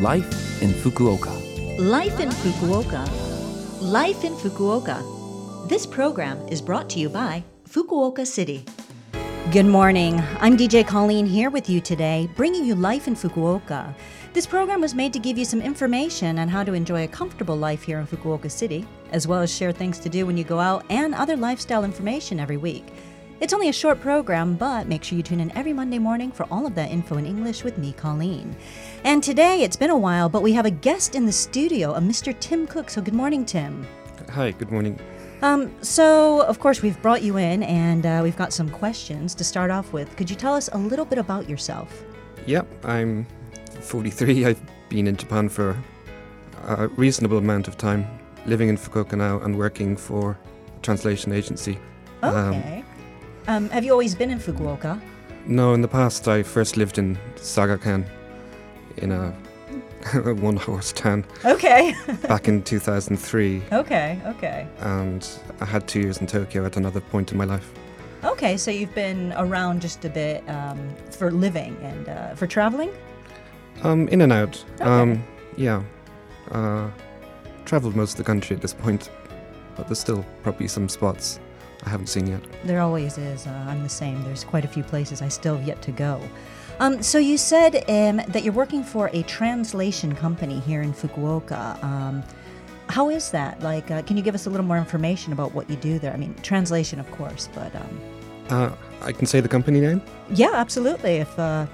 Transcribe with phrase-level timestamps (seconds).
[0.00, 1.30] Life in Fukuoka.
[1.78, 3.08] Life in Fukuoka.
[3.80, 5.68] Life in Fukuoka.
[5.68, 8.64] This program is brought to you by Fukuoka City.
[9.52, 10.20] Good morning.
[10.40, 13.94] I'm DJ Colleen here with you today, bringing you Life in Fukuoka.
[14.32, 17.56] This program was made to give you some information on how to enjoy a comfortable
[17.56, 20.58] life here in Fukuoka City, as well as share things to do when you go
[20.58, 22.84] out and other lifestyle information every week.
[23.44, 26.46] It's only a short program, but make sure you tune in every Monday morning for
[26.50, 28.56] all of that info in English with me, Colleen.
[29.04, 32.00] And today, it's been a while, but we have a guest in the studio, a
[32.00, 32.34] Mr.
[32.40, 32.88] Tim Cook.
[32.88, 33.86] So, good morning, Tim.
[34.30, 34.98] Hi, good morning.
[35.42, 39.44] Um, so, of course, we've brought you in and uh, we've got some questions to
[39.44, 40.16] start off with.
[40.16, 42.02] Could you tell us a little bit about yourself?
[42.46, 43.26] Yep, I'm
[43.78, 44.46] 43.
[44.46, 45.76] I've been in Japan for
[46.62, 48.06] a reasonable amount of time,
[48.46, 51.78] living in Fukuoka now and working for a translation agency.
[52.22, 52.78] Okay.
[52.78, 52.84] Um,
[53.46, 55.00] have you always been in Fukuoka?
[55.46, 58.06] No, in the past, I first lived in Saga-ken
[58.96, 59.30] in a
[60.34, 61.94] one horse town Okay.
[62.28, 64.66] back in 2003, okay, okay.
[64.80, 65.28] and
[65.60, 67.70] I had two years in Tokyo at another point in my life.
[68.22, 72.90] Okay, so you've been around just a bit um, for living and uh, for traveling?
[73.82, 74.64] Um, in and out.
[74.76, 74.84] Okay.
[74.84, 75.22] Um,
[75.56, 75.82] yeah.
[76.50, 76.88] Uh,
[77.66, 79.10] traveled most of the country at this point,
[79.76, 81.38] but there's still probably some spots
[81.86, 82.40] I haven't seen yet.
[82.64, 83.46] There always is.
[83.46, 84.22] Uh, I'm the same.
[84.24, 86.20] There's quite a few places I still have yet to go.
[86.80, 91.82] Um, so you said um, that you're working for a translation company here in Fukuoka.
[91.84, 92.22] Um,
[92.88, 93.60] how is that?
[93.60, 96.12] Like, uh, can you give us a little more information about what you do there?
[96.12, 98.00] I mean, translation, of course, but um,
[98.50, 98.70] Uh,
[99.02, 100.02] I can say the company name.
[100.30, 101.16] yeah, absolutely.
[101.16, 101.66] If, uh,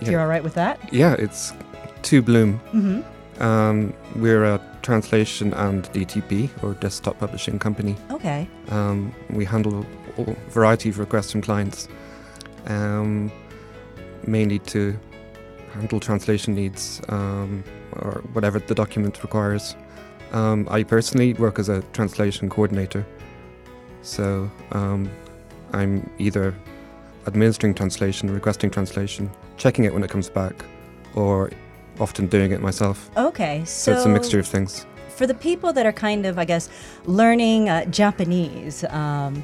[0.00, 0.10] if Yeah.
[0.12, 0.78] you're all right with that.
[0.92, 1.52] Yeah, it's
[2.02, 2.60] Two Bloom.
[2.72, 3.00] Mm-hmm.
[3.40, 7.96] Um, we're a translation and DTP or desktop publishing company.
[8.10, 8.48] Okay.
[8.70, 9.86] Um, we handle
[10.18, 11.88] a variety of requests from clients,
[12.66, 13.30] um,
[14.26, 14.98] mainly to
[15.72, 19.76] handle translation needs um, or whatever the document requires.
[20.32, 23.06] Um, I personally work as a translation coordinator,
[24.02, 25.10] so um,
[25.72, 26.54] I'm either
[27.26, 30.64] administering translation, requesting translation, checking it when it comes back,
[31.14, 31.50] or
[32.00, 33.10] often doing it myself.
[33.16, 33.64] Okay.
[33.64, 34.86] So, it's a mixture of things.
[35.08, 36.68] for the people that are kind of, I guess,
[37.06, 39.42] learning uh, Japanese, um,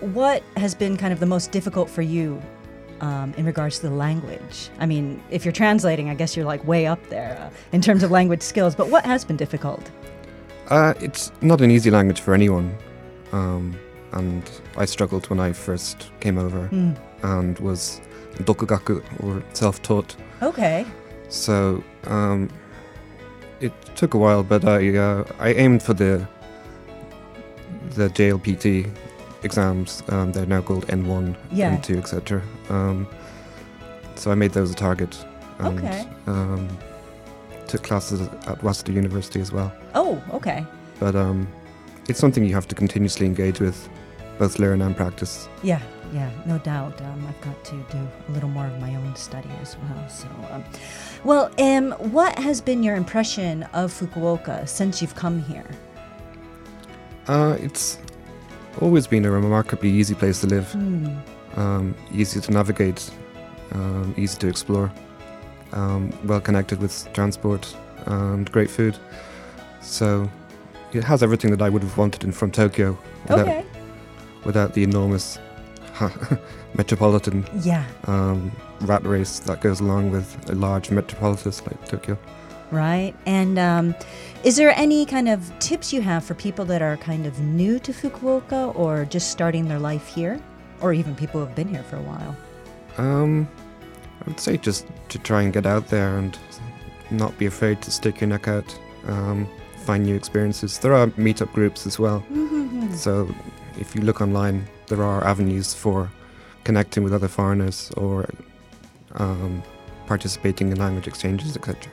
[0.00, 2.42] what has been kind of the most difficult for you
[3.00, 4.68] um, in regards to the language?
[4.78, 8.02] I mean, if you're translating, I guess you're like way up there uh, in terms
[8.02, 9.90] of language skills, but what has been difficult?
[10.68, 12.74] Uh, it's not an easy language for anyone,
[13.32, 13.74] um,
[14.12, 14.42] and
[14.76, 16.92] I struggled when I first came over Hmm.
[17.22, 18.00] and was
[18.42, 20.16] dokugaku or self-taught.
[20.42, 20.84] Okay.
[21.28, 22.48] So um,
[23.60, 26.26] it took a while, but I uh, I aimed for the
[27.90, 28.90] the JLPT
[29.42, 30.02] exams.
[30.08, 31.76] Um, they're now called N1, Yeah.
[31.76, 32.42] N2, etc.
[32.70, 33.06] Um,
[34.16, 35.16] so I made those a target.
[35.58, 36.08] And, Okay.
[36.26, 36.68] Um,
[37.68, 39.72] took classes at Waseda University as well.
[39.94, 40.64] Oh, okay.
[41.00, 41.46] but um,
[42.08, 43.88] it's something you have to continuously engage with,
[44.38, 45.48] both learn and practice.
[45.62, 45.80] Yeah,
[46.14, 47.00] yeah, no doubt.
[47.02, 50.08] Um, I've got to do a little more of my own study as well.
[50.08, 50.64] So, um,
[51.24, 55.66] well, um, what has been your impression of Fukuoka since you've come here?
[57.26, 57.98] Uh, it's
[58.80, 60.72] always been a remarkably easy place to live,
[61.56, 63.10] um, easy to navigate,
[63.72, 64.92] um, easy to explore,
[65.72, 67.76] um, well connected with transport
[68.06, 68.96] and great food.
[69.80, 70.30] So
[70.92, 73.64] it has everything that I would have wanted in from Tokyo without, Okay.
[74.44, 75.38] without the enormous
[76.74, 77.84] metropolitan Yeah.
[78.06, 78.50] um,
[78.82, 82.18] rat race that goes along with a large metropolis like Tokyo.
[82.70, 83.14] Right.
[83.26, 83.94] And um,
[84.42, 87.78] is there any kind of tips you have for people that are kind of new
[87.80, 90.40] to Fukuoka or just starting their life here?
[90.80, 92.36] Or even people who have been here for a while?
[92.98, 93.48] Um,
[94.20, 96.36] I would say just to try and get out there and
[97.10, 99.46] not be afraid to stick your neck out, um,
[99.84, 100.78] find new experiences.
[100.78, 102.24] There are meetup groups as well.
[102.94, 103.32] So
[103.78, 106.10] if you look online, there are avenues for
[106.64, 108.28] connecting with other foreigners or
[109.16, 109.62] um,
[110.06, 111.92] participating in language exchanges, etc.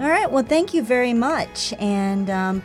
[0.00, 0.30] All right.
[0.30, 1.72] Well, thank you very much.
[1.78, 2.62] And um,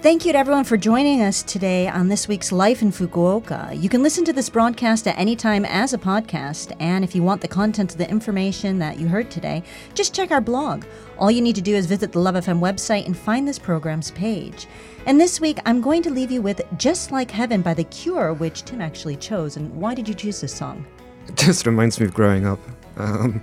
[0.00, 3.80] thank you to everyone for joining us today on this week's Life in Fukuoka.
[3.80, 6.72] You can listen to this broadcast at any time as a podcast.
[6.78, 9.64] And if you want the content of the information that you heard today,
[9.94, 10.84] just check our blog.
[11.18, 14.12] All you need to do is visit the Love FM website and find this program's
[14.12, 14.68] page.
[15.06, 18.34] And this week, I'm going to leave you with Just Like Heaven by The Cure,
[18.34, 19.56] which Tim actually chose.
[19.56, 20.86] And why did you choose this song?
[21.28, 22.58] It just reminds me of growing up.
[22.96, 23.42] Um,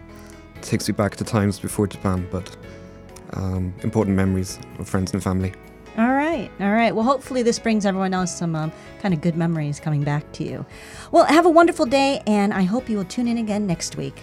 [0.61, 2.57] takes me back to times before Japan, but
[3.33, 5.53] um, important memories of friends and family.
[5.97, 6.93] All right, all right.
[6.93, 10.43] Well, hopefully, this brings everyone else some um, kind of good memories coming back to
[10.43, 10.65] you.
[11.11, 14.21] Well, have a wonderful day, and I hope you will tune in again next week.